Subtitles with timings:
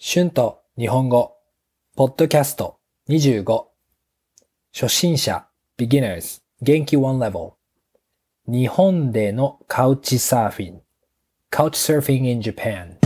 [0.00, 1.32] 春と日本語、
[1.96, 3.64] ポッドキャスト25、
[4.72, 7.54] 初心者、beginners、元気 one level、
[8.46, 10.82] 日本でのカウチサーフィン、
[11.50, 12.96] couch surfing in Japan。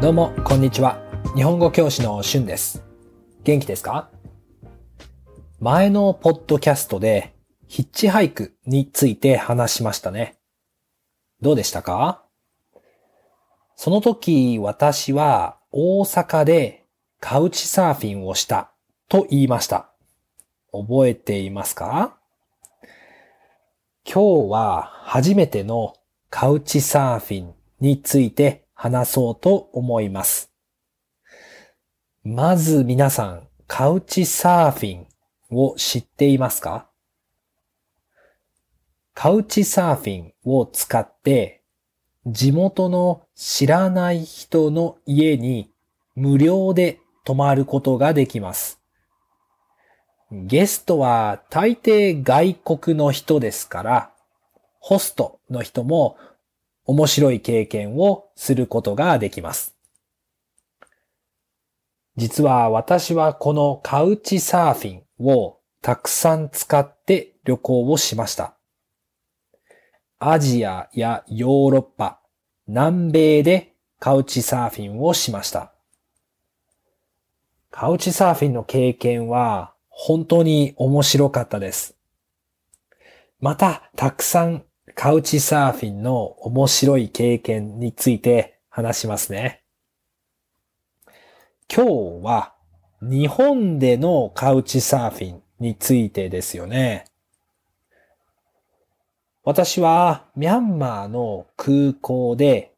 [0.00, 1.02] どうも、こんにちは。
[1.34, 2.84] 日本語教師の春です。
[3.42, 4.08] 元気ですか？
[5.58, 7.34] 前のポッドキャストで
[7.66, 10.36] ヒッチハイクについて話しましたね。
[11.42, 12.22] どうでしたか？
[13.76, 16.84] その時私は大阪で
[17.18, 18.70] カウチサーフィンをした
[19.08, 19.90] と言いました。
[20.72, 22.18] 覚えていますか？
[24.04, 25.94] 今日は初めての
[26.28, 30.52] カウチサーフィンについて話そうと思います。
[32.22, 35.06] まず皆さん、カウチサーフィン
[35.50, 36.89] を知っていますか？
[39.22, 41.60] カウチサーフィンを使って
[42.26, 45.70] 地元の知らない人の家に
[46.14, 48.80] 無料で泊まることができます。
[50.32, 54.10] ゲストは大抵外国の人ですから、
[54.78, 56.16] ホストの人も
[56.86, 59.76] 面白い経験をすることができます。
[62.16, 68.56] 実は私はこのカウチサーフィンをたくさん使って旅行をしました。
[70.22, 72.20] アジアやヨーロッパ、
[72.66, 75.72] 南米でカウチサーフィンをしました。
[77.70, 81.96] カウチサーフィンの経験は本当に面白かったです。
[83.40, 89.62] また、たくさんカウチサーフィンの面白い経験について話しますね。
[91.74, 92.54] 今日は
[93.00, 97.06] 日本でのカウチサーフィンについてですよね。
[99.42, 102.74] 私はミャンマーの空港で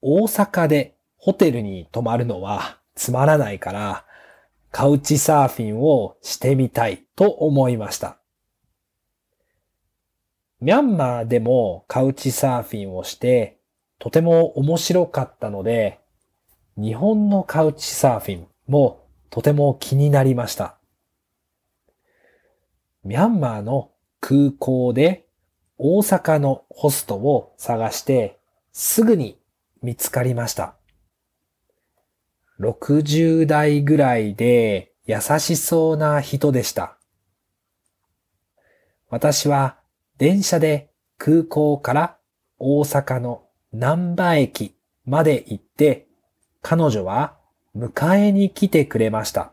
[0.00, 4.04] 大阪でホテルに泊まるのはつまらないから
[4.72, 8.18] カウチサーフィンをしてみたいと思いました。
[10.60, 13.58] ミャンマーでもカウチサーフィンをして
[14.00, 16.00] とても面白かったので
[16.76, 20.78] 日本のカウチサーフィンもとても気になりました。
[23.04, 25.23] ミャンマーの空港で
[25.76, 28.38] 大阪のホストを探して
[28.72, 29.38] すぐに
[29.82, 30.76] 見つかりました。
[32.60, 36.96] 60代ぐらいで優しそうな人でした。
[39.10, 39.76] 私は
[40.18, 42.16] 電車で空港から
[42.58, 43.42] 大阪の
[43.72, 46.06] 南波駅まで行って
[46.62, 47.36] 彼女は
[47.76, 49.52] 迎えに来てくれました。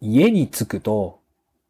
[0.00, 1.20] 家に着くと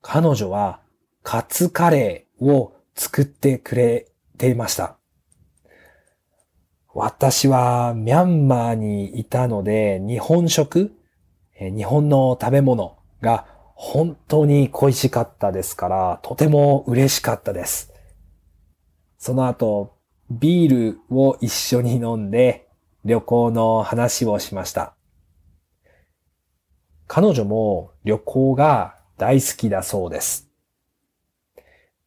[0.00, 0.80] 彼女は
[1.26, 4.06] カツカレーを作ってくれ
[4.38, 4.96] ていました。
[6.94, 10.92] 私はミャンマーにいたので日本食、
[11.58, 13.44] 日本の食べ物が
[13.74, 17.92] 本当に恋しかったですからとても嬉しかったです。
[19.18, 19.96] その後
[20.30, 22.68] ビールを一緒に飲んで
[23.04, 24.94] 旅行の話をしました。
[27.08, 30.45] 彼女も旅行が大好きだそうです。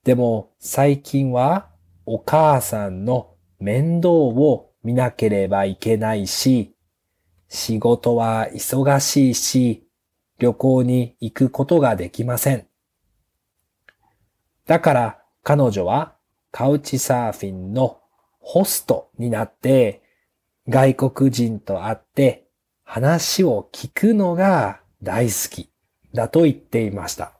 [0.09, 1.70] でも最近は
[2.08, 6.74] お母さんの面倒を見なければいけないし、
[7.47, 9.88] 仕事は忙しいし、
[10.40, 12.66] 旅行に行くことができません。
[14.66, 16.16] だから彼女は
[16.50, 18.00] カウチサーフィンの
[18.40, 20.02] ホストになって
[20.68, 22.47] 外国人と会って
[22.84, 25.70] 話を聞くのが大好き
[26.16, 27.38] だと言っていました。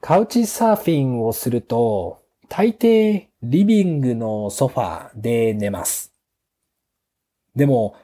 [0.00, 6.12] カウチサーフィンをすると大抵リビングのソファーで寝ます。
[7.56, 7.96] でも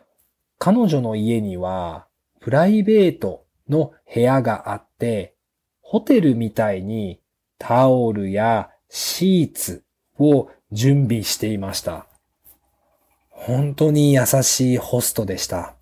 [0.59, 2.07] 彼女の家には
[2.41, 5.35] プライベートの部屋があって
[5.81, 7.21] ホテルみたいに
[7.59, 9.85] タオルやシーツ
[10.19, 12.07] を準備していました。
[13.31, 15.77] 本当に優しいホストでした。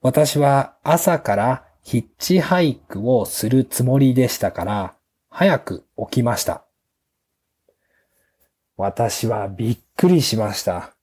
[0.00, 4.96] 私は朝からヒッチハイクをするつもりでしたから、
[5.30, 6.64] 早く起きました。
[8.76, 10.96] 私はびっくりしました。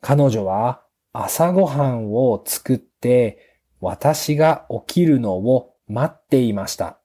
[0.00, 0.82] 彼女は
[1.12, 6.98] 朝ごはんを作って私が起きるのを待っていました。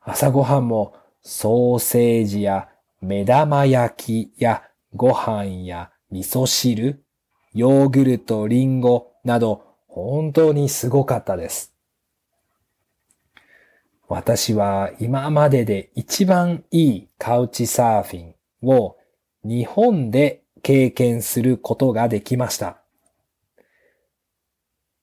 [0.00, 2.68] 朝ごはんもソーセージや
[3.00, 4.62] 目玉焼きや
[4.94, 7.02] ご飯や味噌汁、
[7.54, 11.72] ヨーグルト、リンゴなど本当にすごかったです。
[14.08, 18.34] 私は今までで一番いいカウチサーフィン
[18.68, 18.96] を
[19.44, 22.78] 日本で経験することができました。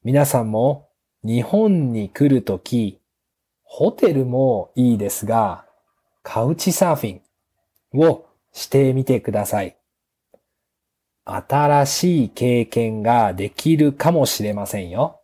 [0.03, 0.89] 皆さんも
[1.23, 2.99] 日本に来るとき、
[3.63, 5.65] ホテルもいいですが、
[6.21, 7.21] カウチサーフィ
[7.93, 9.77] ンをしてみてください。
[11.35, 15.21] 新しい経験ができるかもしれませんよ。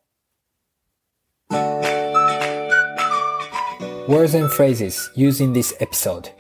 [4.08, 6.32] Words and phrases used in this episode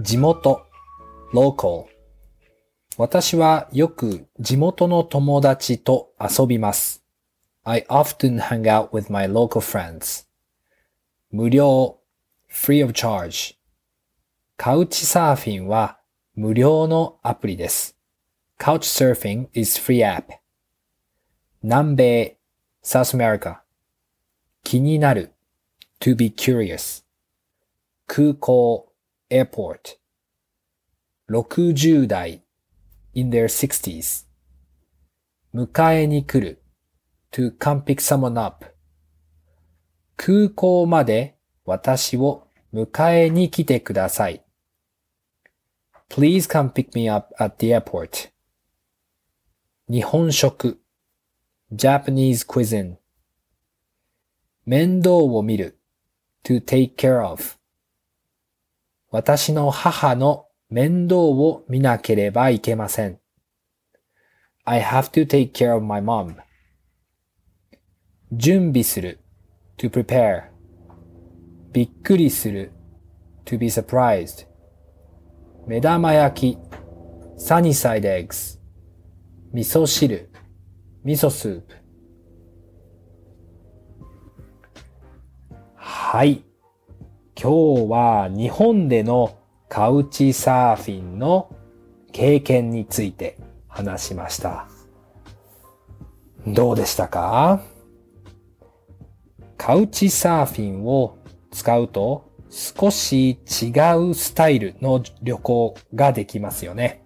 [0.00, 0.66] 地元
[1.34, 1.84] local
[2.96, 7.02] 私はよく地元の友達と遊びます。
[7.64, 10.26] I often hang out with my local friends.
[11.30, 11.98] 無料
[12.50, 13.56] free of charge
[14.56, 15.98] カウチサーフィンは
[16.34, 17.96] 無料のアプリです。
[18.62, 20.34] Couchsurfing is free app.
[21.64, 22.36] 南米
[22.80, 23.56] South America
[24.62, 25.32] 気になる
[25.98, 27.02] to be curious
[28.06, 28.92] 空港
[29.28, 29.98] airport
[31.28, 32.44] 60代
[33.14, 34.26] in their 60s
[35.52, 36.62] 迎えに来る
[37.32, 38.64] to come pick someone up
[40.16, 44.44] 空港まで私を迎えに来てください。
[46.08, 48.31] Please come pick me up at the airport.
[49.90, 50.80] 日本食
[51.72, 52.96] Japanese cuisine
[54.64, 55.78] 面倒を見る
[56.44, 57.58] to take care of
[59.10, 63.20] 私の母の面倒を見なければいけません。
[64.64, 66.36] I have to take care of my mom.
[68.32, 69.18] 準備する
[69.76, 70.44] to prepare
[71.72, 72.72] びっくりする
[73.44, 74.46] to be surprised
[75.66, 76.58] 目玉焼き
[77.36, 78.61] sunny side eggs
[79.52, 80.30] 味噌汁
[81.04, 81.74] 味噌スープ
[85.74, 86.42] はい。
[87.34, 89.36] 今日は日本での
[89.68, 91.54] カウチサーフィンの
[92.12, 93.36] 経験について
[93.68, 94.68] 話しました。
[96.46, 97.62] どうでしたか？
[99.58, 101.18] カウチサーフィンを
[101.50, 103.70] 使うと少し違
[104.10, 107.01] うスタイルの旅行ができますよね。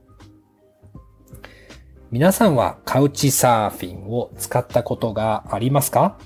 [2.13, 6.19] 皆さんはカウチサーフィンを使ったことがありますか？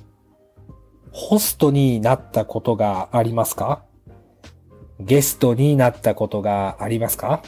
[1.10, 3.82] ホストになったことがありますか？
[5.00, 7.42] ゲストになったことがありますか？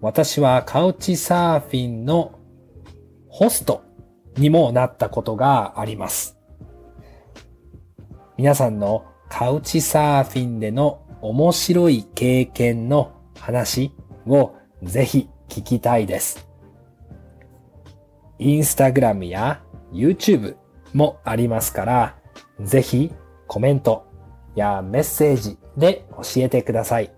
[0.00, 2.38] 私はカウチサーフィンの
[3.28, 3.82] ホスト
[4.38, 6.38] にもなったことがあります。
[8.38, 13.92] 皆さんのカウチサーフィンでの面白い経験の話
[14.26, 16.48] をぜひ聞きたいです。
[18.42, 19.62] インスタグラムや
[19.92, 20.56] YouTube
[20.92, 22.16] もありますから、
[22.60, 23.12] ぜひ
[23.46, 24.04] コメント
[24.56, 27.12] やメッセージで教えてください。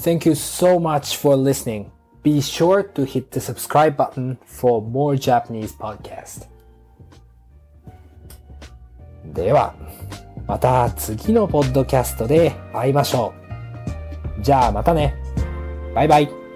[0.00, 1.90] Thank you so much for listening.
[2.22, 6.48] Be sure to hit the subscribe button for more Japanese podcast.
[9.26, 9.74] では、
[10.46, 13.34] また次のポッドキャストで会いましょ
[14.38, 14.42] う。
[14.42, 15.14] じゃあまたね。
[15.94, 16.47] バイバイ。